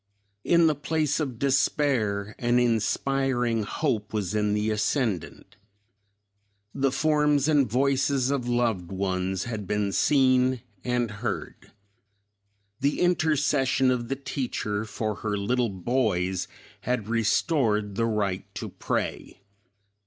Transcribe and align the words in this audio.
In 0.43 0.65
the 0.65 0.73
place 0.73 1.19
of 1.19 1.37
despair 1.37 2.33
an 2.39 2.57
inspiring 2.57 3.61
hope 3.61 4.13
was 4.13 4.33
in 4.33 4.55
the 4.55 4.71
ascendant. 4.71 5.57
The 6.73 6.91
forms 6.91 7.47
and 7.47 7.69
voices 7.69 8.31
of 8.31 8.47
loved 8.49 8.91
ones 8.91 9.43
had 9.43 9.67
been 9.67 9.91
seen 9.91 10.63
and 10.83 11.11
heard. 11.11 11.69
The 12.79 12.99
intercession 12.99 13.91
of 13.91 14.07
the 14.07 14.15
teacher 14.15 14.85
for 14.85 15.17
her 15.17 15.37
little 15.37 15.69
boys 15.69 16.47
had 16.79 17.07
restored 17.07 17.93
the 17.93 18.07
right 18.07 18.45
to 18.55 18.69
pray. 18.69 19.39